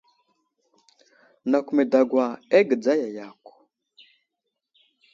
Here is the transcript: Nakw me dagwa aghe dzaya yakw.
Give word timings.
Nakw 1.49 1.69
me 1.75 1.83
dagwa 1.91 2.25
aghe 2.57 2.75
dzaya 2.81 3.07
yakw. 3.17 3.49